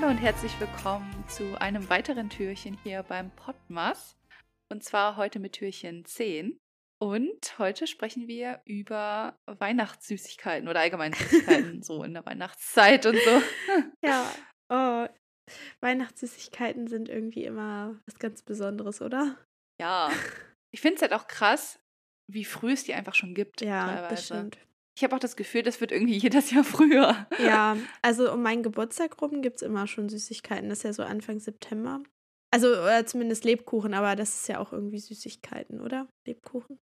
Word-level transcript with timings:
Hallo 0.00 0.10
und 0.10 0.18
herzlich 0.18 0.60
willkommen 0.60 1.24
zu 1.26 1.60
einem 1.60 1.90
weiteren 1.90 2.30
Türchen 2.30 2.78
hier 2.84 3.02
beim 3.02 3.32
Podmas. 3.32 4.16
Und 4.70 4.84
zwar 4.84 5.16
heute 5.16 5.40
mit 5.40 5.54
Türchen 5.54 6.04
10. 6.04 6.56
Und 7.00 7.58
heute 7.58 7.88
sprechen 7.88 8.28
wir 8.28 8.60
über 8.64 9.36
Weihnachtssüßigkeiten 9.46 10.68
oder 10.68 10.78
allgemein 10.78 11.14
Süßigkeiten 11.14 11.82
so 11.82 12.04
in 12.04 12.14
der 12.14 12.24
Weihnachtszeit 12.24 13.06
und 13.06 13.18
so. 13.18 13.42
Ja, 14.04 14.32
oh, 14.68 15.08
Weihnachtssüßigkeiten 15.80 16.86
sind 16.86 17.08
irgendwie 17.08 17.42
immer 17.42 17.98
was 18.06 18.20
ganz 18.20 18.42
Besonderes, 18.42 19.02
oder? 19.02 19.36
Ja. 19.80 20.12
Ich 20.70 20.80
finde 20.80 20.94
es 20.94 21.02
halt 21.02 21.12
auch 21.12 21.26
krass, 21.26 21.80
wie 22.30 22.44
früh 22.44 22.70
es 22.70 22.84
die 22.84 22.94
einfach 22.94 23.16
schon 23.16 23.34
gibt. 23.34 23.62
Ja, 23.62 23.86
teilweise. 23.86 24.14
das 24.14 24.24
stimmt. 24.26 24.58
Ich 24.98 25.04
habe 25.04 25.14
auch 25.14 25.20
das 25.20 25.36
Gefühl, 25.36 25.62
das 25.62 25.80
wird 25.80 25.92
irgendwie 25.92 26.16
jedes 26.18 26.50
Jahr 26.50 26.64
früher. 26.64 27.28
Ja, 27.38 27.76
also 28.02 28.32
um 28.32 28.42
meinen 28.42 28.64
Geburtstag 28.64 29.22
rum 29.22 29.42
gibt 29.42 29.58
es 29.58 29.62
immer 29.62 29.86
schon 29.86 30.08
Süßigkeiten. 30.08 30.68
Das 30.68 30.78
ist 30.78 30.82
ja 30.82 30.92
so 30.92 31.04
Anfang 31.04 31.38
September. 31.38 32.02
Also, 32.50 32.66
oder 32.66 33.06
zumindest 33.06 33.44
Lebkuchen, 33.44 33.94
aber 33.94 34.16
das 34.16 34.40
ist 34.40 34.48
ja 34.48 34.58
auch 34.58 34.72
irgendwie 34.72 34.98
Süßigkeiten, 34.98 35.80
oder? 35.80 36.08
Lebkuchen. 36.26 36.80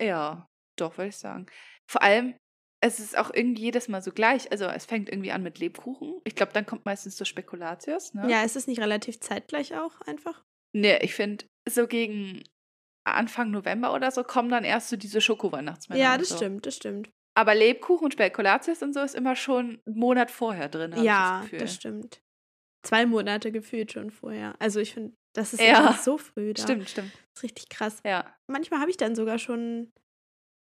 Ja, 0.00 0.46
doch, 0.78 0.96
würde 0.96 1.10
ich 1.10 1.18
sagen. 1.18 1.44
Vor 1.90 2.00
allem, 2.00 2.36
es 2.80 3.00
ist 3.00 3.18
auch 3.18 3.30
irgendwie 3.34 3.64
jedes 3.64 3.88
Mal 3.88 4.00
so 4.00 4.12
gleich. 4.12 4.50
Also 4.50 4.64
es 4.64 4.86
fängt 4.86 5.10
irgendwie 5.10 5.32
an 5.32 5.42
mit 5.42 5.58
Lebkuchen. 5.58 6.22
Ich 6.24 6.36
glaube, 6.36 6.54
dann 6.54 6.64
kommt 6.64 6.86
meistens 6.86 7.18
so 7.18 7.26
Spekulatius, 7.26 8.14
ne? 8.14 8.30
Ja, 8.30 8.44
ist 8.44 8.56
es 8.56 8.66
nicht 8.66 8.80
relativ 8.80 9.20
zeitgleich 9.20 9.74
auch 9.74 10.00
einfach? 10.06 10.42
Nee, 10.72 11.00
ich 11.02 11.12
finde, 11.12 11.44
so 11.68 11.86
gegen 11.86 12.44
Anfang 13.04 13.50
November 13.50 13.92
oder 13.92 14.10
so 14.10 14.24
kommen 14.24 14.48
dann 14.48 14.64
erst 14.64 14.88
so 14.88 14.96
diese 14.96 15.20
Schoko-Weihnachtsmänner. 15.20 16.00
ja, 16.00 16.16
das 16.16 16.30
so. 16.30 16.36
stimmt, 16.36 16.64
das 16.64 16.74
stimmt. 16.74 17.10
Aber 17.38 17.54
Lebkuchen 17.54 18.06
und 18.06 18.12
Spekulatius 18.14 18.82
und 18.82 18.92
so 18.94 19.00
ist 19.00 19.14
immer 19.14 19.36
schon 19.36 19.80
einen 19.86 19.96
Monat 19.98 20.30
vorher 20.32 20.68
drin. 20.68 20.92
Ja, 21.04 21.36
das, 21.38 21.42
Gefühl. 21.44 21.58
das 21.60 21.74
stimmt. 21.74 22.20
Zwei 22.84 23.06
Monate 23.06 23.52
gefühlt 23.52 23.92
schon 23.92 24.10
vorher. 24.10 24.56
Also 24.58 24.80
ich 24.80 24.94
finde, 24.94 25.14
das 25.36 25.52
ist 25.52 25.60
Ja. 25.62 25.92
so 25.92 26.18
früh 26.18 26.52
da. 26.52 26.62
Stimmt, 26.62 26.90
stimmt. 26.90 27.12
Das 27.12 27.20
ist 27.36 27.42
richtig 27.44 27.68
krass. 27.68 28.00
Ja. 28.04 28.34
Manchmal 28.50 28.80
habe 28.80 28.90
ich 28.90 28.96
dann 28.96 29.14
sogar 29.14 29.38
schon, 29.38 29.92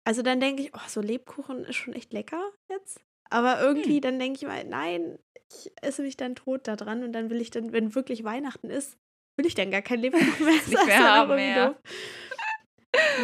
also 0.03 0.23
dann 0.23 0.39
denke 0.39 0.63
ich, 0.63 0.73
oh, 0.73 0.79
so 0.87 0.99
Lebkuchen 1.01 1.63
ist 1.65 1.75
schon 1.75 1.93
echt 1.93 2.11
lecker 2.11 2.41
jetzt. 2.71 2.99
Aber 3.29 3.61
irgendwie 3.61 3.95
Hm. 3.95 4.01
dann 4.01 4.19
denke 4.19 4.37
ich 4.37 4.47
mal, 4.47 4.63
nein, 4.63 5.19
ich 5.51 5.71
esse 5.83 6.01
mich 6.01 6.17
dann 6.17 6.33
tot 6.33 6.67
da 6.67 6.75
dran 6.75 7.03
und 7.03 7.13
dann 7.13 7.29
will 7.29 7.39
ich 7.39 7.51
dann, 7.51 7.71
wenn 7.71 7.93
wirklich 7.93 8.23
Weihnachten 8.23 8.71
ist, 8.71 8.97
will 9.37 9.45
ich 9.45 9.53
dann 9.53 9.69
gar 9.69 9.83
kein 9.83 9.99
Lebkuchen 10.01 10.43
mehr 10.45 10.55
essen. 10.55 10.71
Nicht 10.71 10.85
mehr 10.87 11.03
haben, 11.03 11.37
ja. 11.37 11.75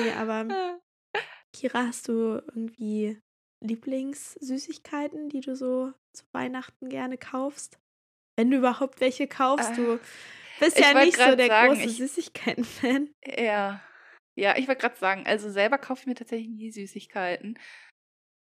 Nee, 0.04 0.12
aber 0.12 0.80
Kira, 1.56 1.88
hast 1.88 2.08
du 2.08 2.42
irgendwie 2.48 3.20
Lieblingssüßigkeiten, 3.62 5.30
die 5.30 5.42
du 5.42 5.56
so 5.56 5.94
zu 6.14 6.26
Weihnachten 6.32 6.90
gerne 6.90 7.18
kaufst? 7.18 7.80
Wenn 8.38 8.52
du 8.52 8.58
überhaupt 8.58 9.02
welche 9.02 9.28
kaufst, 9.28 9.78
du 9.78 9.94
Äh, 9.94 10.00
bist 10.60 10.80
ich 10.80 10.86
ja 10.86 10.94
nicht 10.94 11.18
so 11.18 11.36
der 11.36 11.48
sagen, 11.48 11.74
große 11.74 11.90
Süßigkeiten-Fan. 11.90 13.10
Ja. 13.26 13.82
Ja, 14.38 14.58
ich 14.58 14.68
wollte 14.68 14.82
gerade 14.82 14.96
sagen, 14.98 15.26
also 15.26 15.50
selber 15.50 15.78
kaufe 15.78 16.02
ich 16.02 16.08
mir 16.08 16.16
tatsächlich 16.16 16.48
nie 16.48 16.72
Süßigkeiten. 16.72 17.60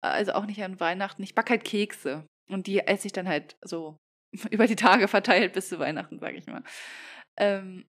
Also 0.03 0.33
auch 0.33 0.45
nicht 0.45 0.63
an 0.63 0.79
Weihnachten. 0.79 1.23
Ich 1.23 1.35
backe 1.35 1.51
halt 1.51 1.65
Kekse. 1.65 2.27
Und 2.49 2.67
die 2.67 2.81
esse 2.81 3.07
ich 3.07 3.13
dann 3.13 3.29
halt 3.29 3.57
so 3.63 3.97
über 4.51 4.67
die 4.67 4.77
Tage 4.77 5.09
verteilt 5.09 5.55
bis 5.55 5.69
zu 5.71 5.79
Weihnachten, 5.79 6.19
sage 6.19 6.37
ich 6.37 6.47
mal. 6.47 6.63
Ähm, 7.39 7.87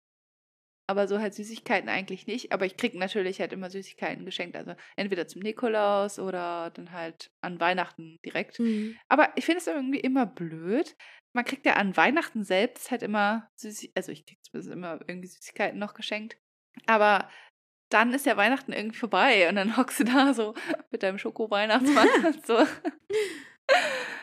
aber 0.89 1.09
so 1.09 1.19
halt 1.19 1.35
Süßigkeiten 1.35 1.89
eigentlich 1.89 2.27
nicht. 2.27 2.53
Aber 2.53 2.65
ich 2.67 2.77
kriege 2.77 2.99
natürlich 2.99 3.41
halt 3.41 3.53
immer 3.53 3.71
Süßigkeiten 3.71 4.25
geschenkt. 4.25 4.57
Also 4.57 4.75
entweder 4.97 5.27
zum 5.27 5.43
Nikolaus 5.43 6.19
oder 6.19 6.71
dann 6.71 6.93
halt 6.93 7.31
an 7.41 7.59
Weihnachten 7.61 8.19
direkt. 8.25 8.59
Mhm. 8.61 8.97
Aber 9.09 9.33
ich 9.37 9.45
finde 9.45 9.59
es 9.61 9.67
irgendwie 9.67 10.01
immer 10.01 10.27
blöd. 10.27 10.97
Man 11.35 11.45
kriegt 11.45 11.67
ja 11.67 11.75
an 11.75 11.97
Weihnachten 11.97 12.45
selbst 12.45 12.91
halt 12.91 13.03
immer 13.03 13.51
Süßigkeiten, 13.57 13.97
also 13.97 14.13
ich 14.13 14.25
kriege 14.25 14.41
zumindest 14.43 14.73
immer 14.73 15.01
irgendwie 15.07 15.29
Süßigkeiten 15.29 15.79
noch 15.79 15.95
geschenkt. 15.95 16.39
Aber 16.87 17.29
dann 17.91 18.13
ist 18.15 18.27
ja 18.27 18.37
Weihnachten 18.37 18.73
irgendwie 18.73 18.99
vorbei 18.99 19.49
und 19.49 19.57
dann 19.57 19.77
hockst 19.77 20.01
du 20.01 20.05
da 20.05 20.35
so 20.35 20.55
mit 20.91 21.03
deinem 21.03 21.19
Schoko-Weihnachtsmann 21.19 22.09
und 22.27 22.47
so. 22.47 22.59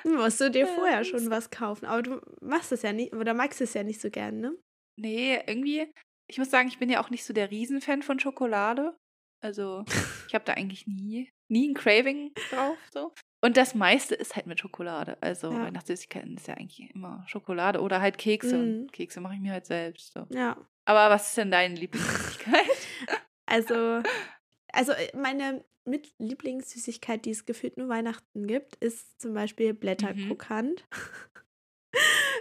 Musst 0.06 0.42
du 0.42 0.50
dir 0.52 0.68
vorher 0.68 1.04
schon 1.04 1.20
das- 1.20 1.30
was 1.30 1.50
kaufen. 1.50 1.86
Aber 1.86 2.02
du 2.02 2.22
machst 2.42 2.72
es 2.72 2.82
ja 2.82 2.94
nicht, 2.94 3.14
oder 3.14 3.34
magst 3.34 3.62
es 3.62 3.74
ja 3.74 3.84
nicht 3.84 4.02
so 4.02 4.10
gern, 4.10 4.40
ne? 4.40 4.54
Nee, 5.00 5.40
irgendwie, 5.48 5.92
ich 6.28 6.38
muss 6.38 6.50
sagen, 6.50 6.68
ich 6.68 6.80
bin 6.80 6.90
ja 6.90 7.04
auch 7.04 7.10
nicht 7.10 7.24
so 7.24 7.34
der 7.34 7.52
Riesenfan 7.52 8.02
von 8.02 8.20
Schokolade. 8.20 8.96
Also, 9.42 9.84
ich 10.28 10.34
habe 10.34 10.46
da 10.46 10.54
eigentlich 10.54 10.88
nie, 10.88 11.30
nie 11.50 11.70
ein 11.70 11.74
Craving 11.74 12.34
drauf, 12.50 12.78
so. 12.92 13.14
Und 13.42 13.58
das 13.58 13.76
meiste 13.76 14.16
ist 14.16 14.38
halt 14.38 14.48
mit 14.48 14.60
Schokolade. 14.60 15.18
Also, 15.22 15.52
Ja. 15.52 15.64
Weihnachtssüßigkeiten 15.64 16.38
ist 16.38 16.48
ja 16.48 16.54
eigentlich 16.54 16.90
immer 16.96 17.26
Schokolade 17.28 17.82
oder 17.82 18.00
halt 18.00 18.18
Kekse. 18.18 18.58
Mhm. 18.58 18.82
Und 18.84 18.94
Kekse 18.94 19.20
mache 19.20 19.34
ich 19.34 19.42
mir 19.42 19.52
halt 19.52 19.66
selbst. 19.66 20.14
So. 20.14 20.26
Ja. 20.30 20.58
Aber 20.86 21.10
was 21.14 21.28
ist 21.28 21.38
denn 21.38 21.52
deine 21.52 21.76
Lieblingssüßigkeit? 21.76 22.54
Also, 23.46 24.02
also 24.72 24.94
äh, 24.94 25.16
meine 25.16 25.64
mit 25.86 26.14
Lieblingssüßigkeit, 26.18 27.26
die 27.26 27.32
es 27.32 27.46
gefühlt 27.46 27.78
nur 27.78 27.90
Weihnachten 27.90 28.48
gibt, 28.48 28.78
ist 28.78 29.20
zum 29.20 29.34
Beispiel 29.34 29.74
Blätterkrokant. 29.74 30.86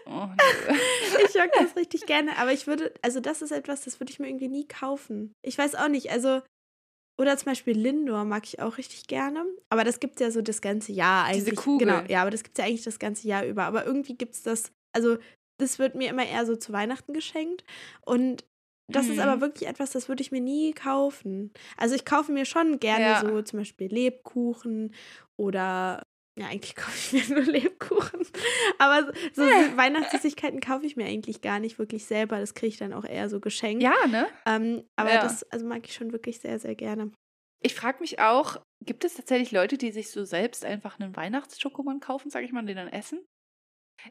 Oh. 0.06 0.28
Ich 1.28 1.34
mag 1.34 1.50
das 1.52 1.76
richtig 1.76 2.06
gerne, 2.06 2.36
aber 2.38 2.52
ich 2.52 2.66
würde, 2.66 2.92
also 3.02 3.20
das 3.20 3.42
ist 3.42 3.50
etwas, 3.52 3.82
das 3.84 4.00
würde 4.00 4.12
ich 4.12 4.18
mir 4.18 4.28
irgendwie 4.28 4.48
nie 4.48 4.66
kaufen. 4.66 5.32
Ich 5.42 5.56
weiß 5.58 5.74
auch 5.76 5.88
nicht, 5.88 6.10
also, 6.10 6.42
oder 7.20 7.36
zum 7.36 7.46
Beispiel 7.46 7.76
Lindor 7.78 8.24
mag 8.24 8.44
ich 8.44 8.60
auch 8.60 8.78
richtig 8.78 9.06
gerne, 9.06 9.44
aber 9.70 9.84
das 9.84 10.00
gibt 10.00 10.16
es 10.16 10.20
ja 10.26 10.30
so 10.30 10.42
das 10.42 10.60
ganze 10.60 10.92
Jahr 10.92 11.24
eigentlich. 11.26 11.44
Diese 11.44 11.56
Kugeln. 11.56 11.88
Genau, 11.91 12.02
ja, 12.08 12.22
aber 12.22 12.30
das 12.30 12.42
gibt 12.42 12.58
es 12.58 12.62
ja 12.64 12.68
eigentlich 12.68 12.84
das 12.84 12.98
ganze 12.98 13.28
Jahr 13.28 13.44
über. 13.46 13.64
Aber 13.64 13.84
irgendwie 13.86 14.14
gibt 14.16 14.34
es 14.34 14.42
das, 14.42 14.72
also 14.94 15.16
das 15.58 15.78
wird 15.78 15.94
mir 15.94 16.08
immer 16.10 16.26
eher 16.26 16.44
so 16.46 16.56
zu 16.56 16.72
Weihnachten 16.72 17.12
geschenkt 17.12 17.64
und 18.04 18.44
das 18.88 19.06
ist 19.06 19.16
Mhm. 19.16 19.20
aber 19.22 19.41
wirklich 19.41 19.68
etwas, 19.68 19.92
das 19.92 20.08
würde 20.08 20.22
ich 20.22 20.32
mir 20.32 20.41
nie 20.41 20.72
kaufen. 20.72 21.52
Also 21.76 21.94
ich 21.94 22.04
kaufe 22.04 22.32
mir 22.32 22.44
schon 22.44 22.80
gerne 22.80 23.04
Ja. 23.04 23.20
so 23.20 23.41
zum 23.42 23.60
Beispiel 23.60 23.86
Lebkuchen 23.92 24.92
oder 25.38 26.02
ja, 26.38 26.47
eigentlich 26.47 26.75
kaufe 26.76 27.16
ich 27.16 27.28
mir 27.28 27.34
nur 27.34 27.44
Lebkuchen. 27.44 28.26
Aber 28.78 29.12
so 29.32 29.43
Weihnachtssüßigkeiten 29.43 30.60
kaufe 30.60 30.87
ich 30.87 30.97
mir 30.97 31.06
eigentlich 31.06 31.41
gar 31.43 31.59
nicht 31.60 31.78
wirklich 31.78 32.06
selber. 32.06 32.38
Das 32.38 32.54
kriege 32.54 32.69
ich 32.69 32.78
dann 32.78 32.93
auch 32.93 33.04
eher 33.04 33.28
so 33.28 33.41
geschenkt. 33.41 33.82
Ja, 33.82 34.06
ne? 34.06 34.26
Ähm, 34.47 34.84
aber 34.97 35.12
Ja. 35.15 35.22
das 35.22 35.42
also 35.50 35.66
mag 35.66 35.87
ich 35.87 35.94
schon 35.94 36.12
wirklich 36.12 36.41
sehr, 36.41 36.59
sehr 36.59 36.75
gerne. 36.75 37.12
Ich 37.65 37.75
frage 37.75 38.00
mich 38.00 38.19
auch, 38.19 38.60
gibt 38.84 39.04
es 39.04 39.15
tatsächlich 39.15 39.53
Leute, 39.53 39.78
die 39.78 39.92
sich 39.92 40.10
so 40.10 40.25
selbst 40.25 40.65
einfach 40.65 40.98
einen 40.98 41.15
Weihnachtsschokomann 41.15 42.00
kaufen, 42.00 42.28
sage 42.31 42.44
ich 42.44 42.53
mal, 42.53 42.60
und 42.60 42.66
den 42.66 42.76
dann 42.76 42.88
essen? 42.88 43.25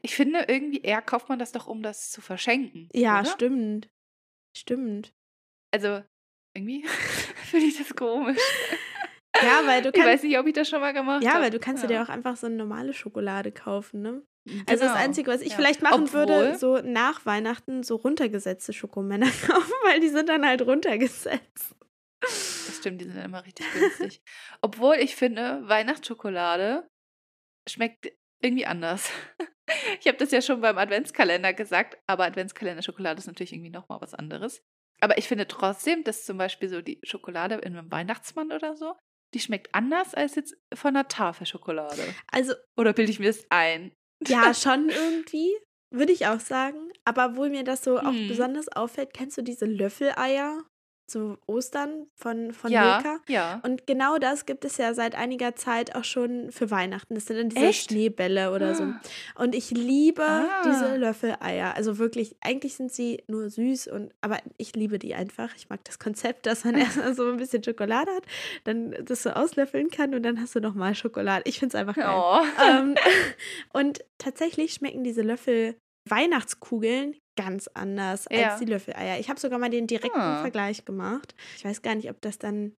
Ich 0.02 0.16
finde, 0.16 0.46
irgendwie 0.48 0.80
eher 0.82 1.02
kauft 1.02 1.28
man 1.28 1.38
das 1.40 1.52
doch, 1.52 1.68
um 1.68 1.84
das 1.84 2.12
zu 2.12 2.22
verschenken. 2.22 2.88
Ja, 2.94 3.20
oder? 3.20 3.30
stimmt. 3.30 3.90
Stimmt. 4.56 5.12
Also, 5.72 6.02
irgendwie 6.54 6.86
finde 7.50 7.66
ich 7.66 7.78
das 7.78 7.94
komisch. 7.94 8.40
Ja, 9.44 9.62
weil 9.66 9.82
du 9.82 9.90
Ich 9.94 9.98
weiß 10.00 10.06
kannst, 10.06 10.24
nicht, 10.24 10.38
ob 10.40 10.48
ich 10.48 10.54
das 10.54 10.70
schon 10.70 10.82
mal 10.82 10.94
gemacht 10.94 11.26
habe. 11.26 11.26
ja, 11.26 11.42
weil 11.42 11.52
du 11.52 11.60
kannst 11.60 11.84
dir 11.84 11.92
ja 11.94 12.04
auch 12.04 12.10
einfach 12.10 12.36
so 12.36 12.48
eine 12.48 12.56
normale 12.56 12.94
Schokolade 12.94 13.52
kaufen, 13.52 14.02
ne? 14.02 14.22
Genau. 14.46 14.64
Also 14.68 14.86
das 14.86 14.96
Einzige, 14.96 15.30
was 15.30 15.42
ich 15.42 15.54
vielleicht 15.56 15.82
machen 15.84 16.12
würde, 16.14 16.34
Obwohl- 16.34 16.56
so 16.58 16.78
nach 16.80 17.26
Weihnachten 17.28 17.84
so 17.84 17.96
runtergesetzte 17.98 18.74
Schokomänner 18.74 19.28
kaufen, 19.48 19.74
weil 19.84 20.00
die 20.00 20.10
sind 20.10 20.30
dann 20.30 20.46
halt 20.46 20.64
runtergesetzt. 20.64 21.76
Das 22.22 22.78
stimmt, 22.78 23.02
die 23.02 23.06
sind 23.06 23.18
dann 23.18 23.26
immer 23.26 23.46
richtig 23.46 23.66
günstig. 23.74 24.22
Obwohl 24.62 24.96
ich 24.96 25.16
finde, 25.16 25.62
Weihnachtsschokolade 25.68 26.88
schmeckt 27.70 28.12
irgendwie 28.42 28.66
anders. 28.66 29.12
Ich 30.00 30.08
habe 30.08 30.18
das 30.18 30.32
ja 30.32 30.42
schon 30.42 30.62
beim 30.62 30.78
Adventskalender 30.78 31.54
gesagt, 31.54 31.98
aber 32.08 32.26
Adventskalender-Schokolade 32.26 33.20
ist 33.20 33.28
natürlich 33.28 33.54
irgendwie 33.54 33.70
nochmal 33.70 34.02
was 34.02 34.14
anderes. 34.14 34.62
Aber 35.00 35.18
ich 35.18 35.28
finde 35.28 35.48
trotzdem, 35.48 36.04
dass 36.04 36.26
zum 36.26 36.38
Beispiel 36.38 36.68
so 36.70 36.82
die 36.82 37.00
Schokolade 37.04 37.56
in 37.56 37.78
einem 37.78 37.92
Weihnachtsmann 37.92 38.52
oder 38.52 38.76
so, 38.76 38.96
die 39.34 39.40
schmeckt 39.40 39.74
anders 39.74 40.14
als 40.14 40.36
jetzt 40.36 40.56
von 40.74 40.96
einer 40.96 41.08
Tafel 41.08 41.46
Schokolade. 41.48 42.04
Also 42.32 42.54
Oder 42.78 42.94
bilde 42.94 43.12
ich 43.12 43.20
mir 43.20 43.28
das 43.28 43.46
ein? 43.50 43.92
ja, 44.28 44.54
schon 44.54 44.90
irgendwie, 44.90 45.56
würde 45.92 46.12
ich 46.14 46.28
auch 46.28 46.40
sagen. 46.40 46.92
Aber 47.06 47.36
wo 47.36 47.48
mir 47.48 47.64
das 47.64 47.84
so 47.84 48.00
auch 48.00 48.14
Hm. 48.14 48.28
besonders 48.28 48.68
auffällt, 48.70 49.14
kennst 49.14 49.38
du 49.38 49.42
diese 49.42 49.66
Löffeleier 49.66 50.64
zu 51.12 51.38
Ostern 51.46 52.08
von, 52.16 52.54
von 52.54 52.72
ja, 52.72 52.96
Milka? 52.96 53.20
ja. 53.28 53.60
Und 53.64 53.86
genau 53.86 54.18
das 54.18 54.46
gibt 54.46 54.66
es 54.66 54.78
ja 54.78 54.94
seit 54.94 55.16
einiger 55.16 55.56
Zeit 55.56 55.96
auch 55.96 56.04
schon 56.04 56.52
für 56.52 56.72
Weihnachten. 56.72 57.14
Das 57.16 57.26
sind 57.26 57.38
dann 57.38 57.50
diese 57.50 57.66
Echt? 57.66 57.92
Schneebälle 57.92 58.52
oder 58.54 58.74
so. 58.74 58.84
Ah. 58.84 59.02
Und 59.36 59.54
ich 59.54 59.72
liebe 59.72 60.24
Ah. 60.24 60.62
diese 60.66 60.96
Löffeleier. 60.96 61.76
Also 61.76 61.98
wirklich, 61.98 62.36
eigentlich 62.42 62.76
sind 62.76 62.92
sie 62.92 63.24
nur 63.28 63.50
süß 63.50 63.88
und 63.88 64.14
aber 64.22 64.40
ich 64.58 64.76
liebe 64.76 64.98
die 64.98 65.14
einfach. 65.14 65.50
Ich 65.56 65.70
mag 65.70 65.84
das 65.84 66.00
Konzept, 66.00 66.46
dass 66.46 66.64
man 66.64 66.76
erstmal 66.78 67.14
so 67.14 67.28
ein 67.30 67.38
bisschen 67.38 67.64
Schokolade 67.64 68.12
hat, 68.12 68.24
dann 68.64 68.96
das 69.06 69.24
so 69.24 69.32
auslöffeln 69.32 69.90
kann 69.90 70.16
und 70.16 70.24
dann 70.24 70.40
hast 70.40 70.56
du 70.56 70.60
nochmal 70.62 70.96
Schokolade. 70.96 71.44
Ich 71.46 71.60
finde 71.60 71.76
es 71.78 71.80
einfach 71.80 71.96
geil. 71.96 72.16
Oh. 72.16 72.42
Ähm, 72.64 72.96
und 73.74 74.04
tatsächlich 74.18 74.74
schmecken 74.74 75.04
diese 75.04 75.22
Löffel 75.22 75.76
Weihnachtskugeln 76.10 77.16
ganz 77.38 77.68
anders 77.74 78.28
Ja. 78.30 78.50
als 78.52 78.60
die 78.60 78.66
Löffeleier. 78.66 79.20
Ich 79.20 79.30
habe 79.30 79.40
sogar 79.40 79.60
mal 79.60 79.70
den 79.70 79.88
direkten 79.88 80.20
Ah. 80.20 80.42
Vergleich 80.42 80.86
gemacht. 80.86 81.36
Ich 81.58 81.66
weiß 81.66 81.82
gar 81.82 81.96
nicht, 81.96 82.10
ob 82.10 82.22
das 82.22 82.38
dann. 82.38 82.74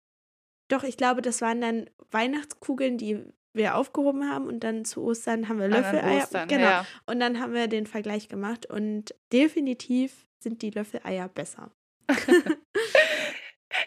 Doch, 0.70 0.84
ich 0.84 0.98
glaube, 0.98 1.22
das 1.22 1.42
waren 1.42 1.62
dann 1.62 1.90
Weihnachtskugeln, 2.12 2.98
die 2.98 3.24
wir 3.56 3.76
aufgehoben 3.76 4.30
haben 4.30 4.48
und 4.48 4.62
dann 4.64 4.86
zu 4.86 5.04
Ostern 5.04 5.48
haben 5.48 5.58
wir 5.60 5.66
an 5.66 5.72
Löffeleier. 5.72 6.24
Ostern, 6.24 6.48
genau. 6.48 6.64
ja. 6.64 6.86
Und 7.06 7.20
dann 7.20 7.40
haben 7.40 7.54
wir 7.54 7.68
den 7.68 7.86
Vergleich 7.86 8.28
gemacht 8.28 8.66
und 8.66 9.14
definitiv 9.32 10.26
sind 10.40 10.62
die 10.62 10.72
Löffeleier 10.72 11.30
besser. 11.30 11.72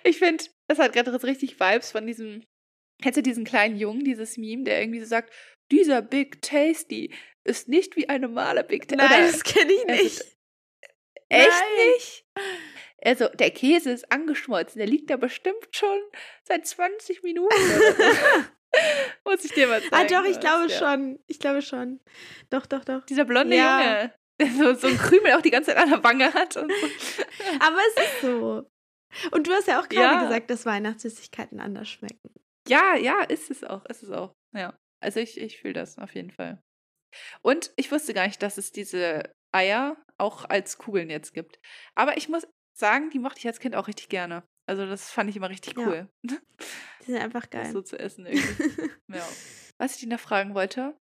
Ich 0.03 0.19
finde, 0.19 0.45
das 0.69 0.79
hat 0.79 0.93
gerade 0.93 1.23
richtig 1.23 1.59
Vibes 1.59 1.93
von 1.93 2.07
diesem. 2.07 2.45
Kennst 3.03 3.17
du 3.19 3.23
diesen 3.23 3.45
kleinen 3.45 3.77
Jungen, 3.77 4.05
dieses 4.05 4.37
Meme, 4.37 4.65
der 4.65 4.81
irgendwie 4.81 5.01
so 5.01 5.07
sagt, 5.07 5.33
dieser 5.71 6.01
Big 6.03 6.41
Tasty 6.43 7.13
ist 7.45 7.69
nicht 7.69 7.97
wie 7.97 8.09
ein 8.09 8.23
normaler 8.23 8.63
Big 8.63 8.89
Tasty. 8.89 8.97
Nein, 8.97 9.31
das 9.33 9.43
kenne 9.45 9.73
ich 9.73 9.89
Also, 9.89 10.03
nicht. 10.03 10.25
Echt 11.29 11.49
Nein. 11.51 11.89
nicht? 11.95 12.25
Also, 13.03 13.29
der 13.29 13.51
Käse 13.51 13.91
ist 13.93 14.11
angeschmolzen. 14.11 14.79
Der 14.79 14.87
liegt 14.87 15.11
da 15.11 15.17
bestimmt 15.17 15.67
schon 15.71 15.99
seit 16.45 16.67
20 16.67 17.23
Minuten. 17.23 17.55
Muss 19.25 19.45
ich 19.45 19.53
dir 19.53 19.67
mal 19.69 19.81
zeigen. 19.83 19.95
Ah, 19.95 20.05
doch, 20.05 20.25
ich 20.29 20.41
glaube 20.41 20.67
ja. 20.71 20.79
schon. 20.79 21.19
Ich 21.27 21.39
glaube 21.39 21.63
schon. 21.63 22.01
Doch, 22.51 22.67
doch, 22.67 22.85
doch. 22.85 23.05
Dieser 23.07 23.25
blonde 23.25 23.57
Ja. 23.57 23.81
Junge, 23.81 24.15
der 24.41 24.47
so, 24.49 24.75
so 24.75 24.87
ein 24.89 24.99
Krümel 24.99 25.33
auch 25.33 25.43
die 25.43 25.51
ganze 25.51 25.71
Zeit 25.73 25.83
an 25.83 25.91
der 25.91 26.03
Wange 26.05 26.33
hat. 26.35 26.55
So. 26.55 26.61
Aber 26.61 27.79
es 27.97 28.05
ist 28.05 28.21
so. 28.23 28.63
Und 29.31 29.47
du 29.47 29.53
hast 29.53 29.69
ja 29.69 29.81
auch 29.81 29.89
gerade 29.89 30.17
Ja. 30.17 30.23
gesagt, 30.25 30.51
dass 30.51 30.67
Weihnachtssüßigkeiten 30.67 31.61
anders 31.61 31.89
schmecken. 31.89 32.31
Ja, 32.69 32.97
ja, 32.97 33.23
ist 33.23 33.51
es 33.51 33.65
auch, 33.65 33.85
ist 33.87 34.03
es 34.03 34.11
auch. 34.11 34.33
Ja. 34.55 34.77
Also 35.03 35.21
ich, 35.21 35.39
ich 35.41 35.59
fühle 35.61 35.75
das 35.75 35.99
auf 35.99 36.15
jeden 36.15 36.31
Fall. 36.31 36.61
Und 37.43 37.73
ich 37.77 37.91
wusste 37.93 38.15
gar 38.15 38.27
nicht, 38.27 38.43
dass 38.43 38.59
es 38.59 38.73
diese 38.73 39.33
Eier 39.53 39.97
auch 40.19 40.45
als 40.49 40.79
Kugeln 40.79 41.11
jetzt 41.11 41.33
gibt. 41.33 41.59
Aber 41.95 42.17
ich 42.17 42.29
muss 42.29 42.47
sagen, 42.77 43.11
die 43.11 43.19
mochte 43.19 43.39
ich 43.39 43.47
als 43.47 43.61
Kind 43.61 43.75
auch 43.77 43.89
richtig 43.89 44.09
gerne. 44.09 44.43
Also 44.69 44.85
das 44.87 45.11
fand 45.11 45.31
ich 45.31 45.37
immer 45.37 45.49
richtig 45.51 45.77
Ja. 45.79 45.87
cool, 45.87 46.09
Die 46.25 47.13
sind 47.13 47.17
einfach 47.23 47.47
das 47.47 47.65
geil. 47.65 47.73
so 47.73 47.83
zu 47.83 47.99
essen 47.99 48.27
irgendwie. 48.27 48.91
ja. 49.09 49.27
Was 49.79 49.95
ich 49.95 50.01
dich 50.01 50.09
noch 50.09 50.19
fragen 50.21 50.55
wollte, 50.55 50.97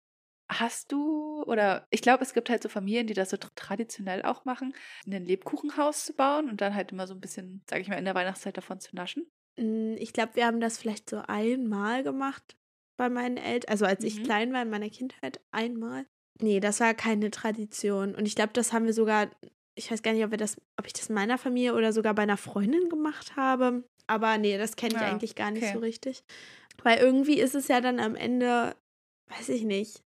hast 0.51 0.91
du, 0.91 1.41
oder 1.47 1.87
ich 1.89 2.01
glaube, 2.03 2.21
es 2.23 2.33
gibt 2.33 2.49
halt 2.51 2.61
so 2.61 2.69
Familien, 2.69 3.07
die 3.07 3.13
das 3.15 3.31
so 3.31 3.37
tra- 3.37 3.49
traditionell 3.55 4.21
auch 4.23 4.45
machen, 4.45 4.75
ein 5.07 5.25
Lebkuchenhaus 5.25 6.05
zu 6.05 6.13
bauen 6.13 6.49
und 6.49 6.61
dann 6.61 6.75
halt 6.75 6.91
immer 6.91 7.07
so 7.07 7.15
ein 7.15 7.19
bisschen, 7.21 7.63
sage 7.67 7.81
ich 7.81 7.87
mal, 7.87 7.97
in 7.97 8.05
der 8.05 8.13
Weihnachtszeit 8.15 8.55
davon 8.55 8.79
zu 8.79 8.95
naschen. 8.95 9.27
Mm, 9.57 9.95
Ich 9.97 10.13
glaube, 10.13 10.35
wir 10.35 10.45
haben 10.45 10.59
das 10.59 10.77
vielleicht 10.77 11.09
so 11.09 11.21
einmal 11.27 12.03
gemacht 12.03 12.55
bei 12.97 13.09
meinen 13.09 13.37
Eltern. 13.37 13.69
Also 13.71 13.85
als 13.85 14.03
ich 14.03 14.19
Mhm. 14.19 14.23
klein 14.23 14.53
war 14.53 14.61
in 14.61 14.69
meiner 14.69 14.89
Kindheit, 14.89 15.39
einmal. 15.51 16.05
Nee, 16.41 16.59
das 16.59 16.79
war 16.79 16.93
keine 16.93 17.31
Tradition. 17.31 18.13
Und 18.15 18.27
ich 18.27 18.35
glaube, 18.35 18.53
das 18.53 18.73
haben 18.73 18.85
wir 18.85 18.93
sogar, 18.93 19.29
ich 19.75 19.89
weiß 19.91 20.01
gar 20.03 20.13
nicht, 20.13 20.23
ob 20.25 20.31
wir 20.31 20.37
das, 20.37 20.57
ob 20.77 20.85
ich 20.85 20.93
das 20.93 21.07
in 21.09 21.15
meiner 21.15 21.37
Familie 21.37 21.73
oder 21.75 21.93
sogar 21.93 22.13
bei 22.13 22.23
einer 22.23 22.37
Freundin 22.37 22.89
gemacht 22.89 23.35
habe. 23.35 23.83
Aber 24.07 24.37
nee, 24.37 24.57
das 24.57 24.75
kenne 24.75 24.95
ich 24.95 25.01
Ja, 25.01 25.07
eigentlich 25.07 25.35
gar 25.35 25.51
nicht 25.51 25.63
okay. 25.63 25.73
so 25.73 25.79
richtig. 25.79 26.23
Weil 26.83 26.99
irgendwie 26.99 27.39
ist 27.39 27.55
es 27.55 27.67
ja 27.69 27.81
dann 27.81 27.99
am 27.99 28.15
Ende, 28.15 28.75
weiß 29.27 29.49
ich 29.49 29.63
nicht. 29.63 30.03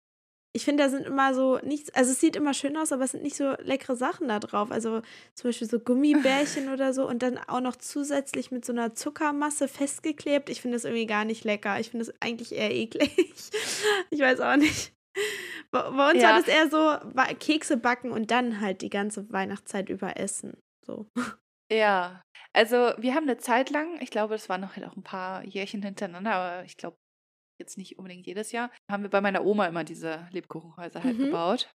Ich 0.57 0.65
finde, 0.65 0.83
da 0.83 0.89
sind 0.89 1.05
immer 1.05 1.35
so 1.35 1.59
nichts, 1.59 1.93
also 1.93 2.11
es 2.11 2.19
sieht 2.19 2.35
immer 2.35 2.55
schön 2.55 2.75
aus, 2.77 2.91
aber 2.91 3.03
es 3.03 3.11
sind 3.11 3.21
nicht 3.21 3.35
so 3.35 3.51
leckere 3.59 3.95
Sachen 3.95 4.27
da 4.27 4.39
drauf. 4.39 4.71
Also 4.71 5.01
zum 5.35 5.49
Beispiel 5.49 5.69
so 5.69 5.79
Gummibärchen 5.79 6.69
oder 6.73 6.95
so 6.95 7.07
und 7.07 7.21
dann 7.21 7.37
auch 7.37 7.61
noch 7.61 7.75
zusätzlich 7.75 8.49
mit 8.49 8.65
so 8.65 8.73
einer 8.73 8.95
Zuckermasse 8.95 9.67
festgeklebt. 9.67 10.49
Ich 10.49 10.61
finde 10.61 10.77
das 10.77 10.85
irgendwie 10.85 11.05
gar 11.05 11.25
nicht 11.25 11.43
lecker. 11.43 11.79
Ich 11.79 11.91
finde 11.91 12.07
das 12.07 12.15
eigentlich 12.21 12.53
eher 12.53 12.73
eklig. 12.73 13.11
Ich 14.09 14.19
weiß 14.19 14.39
auch 14.39 14.55
nicht. 14.55 14.93
Bei, 15.69 15.83
bei 15.91 16.11
uns 16.11 16.21
Ja. 16.21 16.29
war 16.31 16.39
das 16.41 16.47
eher 16.47 16.69
so 16.71 16.97
Kekse 17.39 17.77
backen 17.77 18.11
und 18.11 18.31
dann 18.31 18.61
halt 18.61 18.81
die 18.81 18.89
ganze 18.89 19.31
Weihnachtszeit 19.31 19.89
über 19.89 20.17
essen. 20.17 20.57
So. 20.83 21.05
Ja, 21.71 22.21
also 22.53 22.93
wir 22.97 23.13
haben 23.13 23.23
eine 23.29 23.37
Zeit 23.37 23.69
lang, 23.69 24.01
ich 24.01 24.09
glaube, 24.09 24.33
das 24.33 24.49
waren 24.49 24.61
noch 24.61 24.75
halt 24.75 24.87
auch 24.87 24.95
ein 24.95 25.03
paar 25.03 25.43
Jährchen 25.43 25.83
hintereinander, 25.83 26.33
aber 26.33 26.63
ich 26.65 26.77
glaube 26.77 26.97
jetzt 27.59 27.77
nicht 27.77 27.97
unbedingt 27.97 28.25
jedes 28.25 28.51
Jahr, 28.51 28.71
haben 28.91 29.03
wir 29.03 29.09
bei 29.09 29.21
meiner 29.21 29.43
Oma 29.45 29.65
immer 29.67 29.83
diese 29.83 30.27
Lebkuchenhäuser 30.31 31.03
halt 31.03 31.17
Mhm. 31.17 31.25
gebaut. 31.25 31.69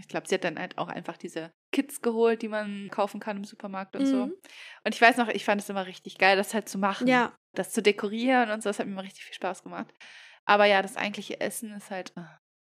Ich 0.00 0.06
glaube, 0.06 0.28
sie 0.28 0.36
hat 0.36 0.44
dann 0.44 0.58
halt 0.58 0.78
auch 0.78 0.88
einfach 0.88 1.16
diese 1.16 1.50
Kits 1.74 2.00
geholt, 2.00 2.42
die 2.42 2.48
man 2.48 2.88
kaufen 2.90 3.18
kann 3.18 3.36
im 3.38 3.44
Supermarkt 3.44 3.96
und 3.96 4.06
so. 4.06 4.26
Mhm. 4.26 4.34
Und 4.84 4.94
ich 4.94 5.00
weiß 5.00 5.16
noch, 5.16 5.28
ich 5.28 5.44
fand 5.44 5.60
es 5.60 5.68
immer 5.68 5.86
richtig 5.86 6.18
geil, 6.18 6.36
das 6.36 6.54
halt 6.54 6.68
zu 6.68 6.78
machen. 6.78 7.08
Ja, 7.08 7.34
Das 7.56 7.72
zu 7.72 7.82
dekorieren 7.82 8.50
und 8.50 8.62
so, 8.62 8.68
das 8.68 8.78
hat 8.78 8.86
mir 8.86 8.92
immer 8.92 9.02
richtig 9.02 9.24
viel 9.24 9.34
Spaß 9.34 9.64
gemacht. 9.64 9.92
Aber 10.44 10.66
ja, 10.66 10.82
das 10.82 10.96
eigentliche 10.96 11.40
Essen 11.40 11.72
ist 11.72 11.90
halt. 11.90 12.12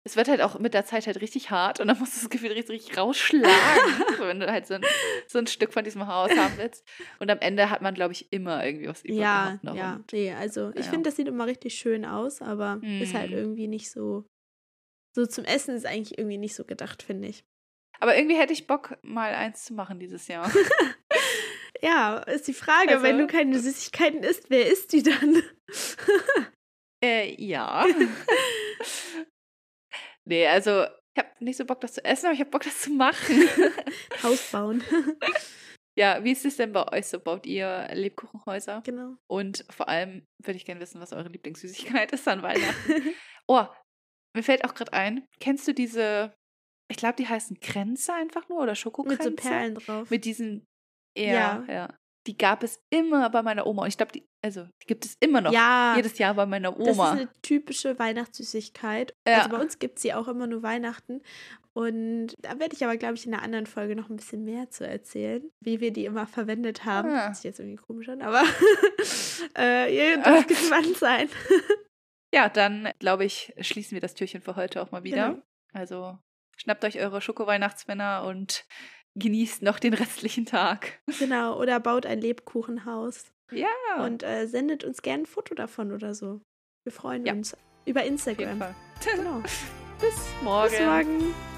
Es 0.04 0.16
wird 0.16 0.26
halt 0.28 0.40
auch 0.40 0.58
mit 0.58 0.74
der 0.74 0.84
Zeit 0.84 1.06
halt 1.06 1.20
richtig 1.20 1.50
hart 1.50 1.78
und 1.78 1.86
dann 1.88 1.98
musst 1.98 2.16
du 2.16 2.20
das 2.22 2.30
Gefühl 2.30 2.50
richtig, 2.52 2.74
richtig 2.80 2.98
rausschlagen, 2.98 3.46
so, 4.18 4.24
wenn 4.24 4.40
du 4.40 4.50
halt 4.50 4.66
so 4.66 4.74
ein, 4.74 4.84
so 5.28 5.38
ein 5.38 5.46
Stück 5.46 5.72
von 5.72 5.84
diesem 5.84 6.06
Haus 6.08 6.30
haben 6.36 6.54
willst. 6.56 6.84
Und 7.20 7.30
am 7.30 7.38
Ende 7.38 7.70
hat 7.70 7.82
man, 7.82 7.94
glaube 7.94 8.12
ich, 8.12 8.32
immer 8.32 8.64
irgendwie 8.66 8.88
was 8.88 9.04
über 9.04 9.14
ja, 9.14 9.58
noch. 9.62 9.76
ja. 9.76 9.94
Und, 9.96 10.12
Nee, 10.12 10.32
also 10.32 10.70
ich 10.74 10.86
Ja. 10.86 10.90
finde, 10.90 11.08
das 11.08 11.16
sieht 11.16 11.28
immer 11.28 11.46
richtig 11.46 11.74
schön 11.74 12.04
aus, 12.04 12.42
aber 12.42 12.80
ist 13.00 13.14
halt 13.14 13.30
Mhm. 13.30 13.36
irgendwie 13.36 13.68
nicht 13.68 13.90
so. 13.92 14.26
So 15.14 15.26
zum 15.26 15.44
Essen 15.44 15.76
ist 15.76 15.86
eigentlich 15.86 16.18
irgendwie 16.18 16.38
nicht 16.38 16.54
so 16.56 16.64
gedacht, 16.64 17.02
finde 17.02 17.28
ich. 17.28 17.44
aber 18.00 18.16
irgendwie 18.16 18.36
hätte 18.36 18.52
ich 18.52 18.66
Bock, 18.66 18.96
mal 19.02 19.32
eins 19.34 19.64
zu 19.66 19.74
machen 19.74 20.00
dieses 20.00 20.26
Jahr. 20.28 20.50
Ja, 21.84 22.18
ist 22.18 22.46
die 22.46 22.54
Frage, 22.54 22.92
Also- 22.92 23.02
wenn 23.02 23.18
du 23.18 23.26
keine 23.26 23.58
Süßigkeiten 23.58 24.22
isst, 24.22 24.50
wer 24.50 24.70
isst 24.70 24.92
die 24.92 25.02
dann? 25.02 25.42
äh, 27.04 27.34
ja. 27.42 27.84
nee, 30.24 30.46
also 30.46 30.84
ich 31.14 31.22
habe 31.22 31.44
nicht 31.44 31.56
so 31.56 31.64
Bock, 31.64 31.80
das 31.80 31.94
zu 31.94 32.04
essen, 32.04 32.26
aber 32.26 32.34
ich 32.34 32.40
habe 32.40 32.50
Bock, 32.50 32.62
das 32.62 32.80
zu 32.80 32.90
machen. 32.90 33.36
Haus 34.22 34.42
bauen. 34.52 34.82
ja, 35.98 36.24
wie 36.24 36.32
ist 36.32 36.44
es 36.44 36.56
denn 36.56 36.72
bei 36.72 36.90
euch 36.92 37.06
so? 37.06 37.20
Baut 37.20 37.46
ihr 37.46 37.88
Lebkuchenhäuser? 37.92 38.80
genau. 38.84 39.16
Und 39.28 39.64
vor 39.70 39.88
allem 39.88 40.26
würde 40.42 40.56
ich 40.56 40.64
gerne 40.64 40.80
wissen, 40.80 41.00
was 41.00 41.12
eure 41.12 41.28
Lieblingssüßigkeit 41.28 42.12
ist 42.12 42.26
an 42.28 42.42
Weihnachten. 42.42 43.14
Oh, 43.46 43.66
mir 44.34 44.42
fällt 44.42 44.64
auch 44.64 44.74
gerade 44.74 44.92
ein, 44.94 45.26
kennst 45.40 45.68
du 45.68 45.74
diese, 45.74 46.34
ich 46.90 46.96
glaube, 46.96 47.16
die 47.16 47.28
heißen 47.28 47.60
Kränze 47.60 48.14
einfach 48.14 48.48
nur 48.48 48.62
oder 48.62 48.74
Schokokränze? 48.74 49.30
Mit 49.30 49.40
so 49.42 49.48
Perlen 49.48 49.74
drauf. 49.74 50.10
Mit 50.10 50.24
diesen, 50.24 50.66
ja, 51.16 51.24
Ja. 51.24 51.64
ja. 51.68 51.98
Die 52.26 52.36
gab 52.38 52.62
es 52.62 52.80
immer 52.90 53.28
bei 53.30 53.42
meiner 53.42 53.66
Oma. 53.66 53.82
Und 53.82 53.88
ich 53.88 53.96
glaube, 53.96 54.12
die, 54.12 54.24
also, 54.42 54.64
die 54.82 54.86
gibt 54.86 55.04
es 55.04 55.16
immer 55.18 55.40
noch. 55.40 55.52
ja, 55.52 55.94
Jedes 55.96 56.18
Jahr 56.18 56.34
bei 56.34 56.46
meiner 56.46 56.72
das 56.72 56.88
ist 56.88 56.94
Oma. 56.94 57.10
eine 57.12 57.28
typische 57.42 57.98
Weihnachtssüßigkeit. 57.98 59.14
Ja. 59.26 59.38
Also 59.38 59.50
bei 59.50 59.58
uns 59.58 59.78
gibt 59.78 59.96
es 59.96 60.02
sie 60.02 60.14
auch 60.14 60.28
immer 60.28 60.46
nur 60.46 60.62
Weihnachten. 60.62 61.22
Und 61.74 62.34
da 62.38 62.58
werde 62.58 62.76
ich 62.76 62.84
aber, 62.84 62.96
glaube 62.96 63.14
ich, 63.14 63.26
in 63.26 63.32
einer 63.32 63.42
anderen 63.42 63.66
Folge 63.66 63.96
noch 63.96 64.10
ein 64.10 64.16
bisschen 64.16 64.44
mehr 64.44 64.68
zu 64.70 64.86
erzählen, 64.86 65.42
wie 65.60 65.80
wir 65.80 65.90
die 65.90 66.04
immer 66.04 66.26
verwendet 66.26 66.84
haben. 66.84 67.10
Ah. 67.10 67.28
Das 67.28 67.38
ist 67.38 67.44
jetzt 67.44 67.60
irgendwie 67.60 67.82
komisch 67.82 68.08
an, 68.08 68.20
aber 68.20 68.42
äh, 69.58 69.94
ihr 69.96 70.22
dürft 70.22 70.48
gespannt 70.48 70.96
sein. 70.96 71.28
Ja, 72.34 72.48
dann 72.48 72.88
glaube 72.98 73.26
ich, 73.26 73.52
schließen 73.60 73.94
wir 73.94 74.00
das 74.00 74.14
Türchen 74.14 74.40
für 74.40 74.56
heute 74.56 74.80
auch 74.80 74.90
mal 74.90 75.04
wieder. 75.04 75.32
Genau. 75.32 75.42
Also 75.74 76.18
schnappt 76.56 76.82
euch 76.82 76.98
eure 76.98 77.20
Schoko-Weihnachtsmänner 77.20 78.24
und 78.24 78.64
genießt 79.14 79.62
noch 79.62 79.78
den 79.78 79.94
restlichen 79.94 80.46
Tag. 80.46 81.00
Genau, 81.18 81.58
oder 81.60 81.78
baut 81.80 82.06
ein 82.06 82.20
Lebkuchenhaus. 82.20 83.26
Ja, 83.50 83.68
Und 84.04 84.22
äh, 84.22 84.46
sendet 84.46 84.82
uns 84.84 85.02
gerne 85.02 85.24
ein 85.24 85.26
Foto 85.26 85.54
davon 85.54 85.92
oder 85.92 86.14
so. 86.14 86.40
Wir 86.84 86.92
freuen 86.92 87.26
Ja. 87.26 87.32
uns. 87.34 87.56
Über 87.84 88.04
Instagram. 88.04 88.60
Genau. 89.04 89.42
Bis 90.00 90.14
morgen. 90.42 90.70
Bis 90.70 90.80
morgen. 90.80 91.51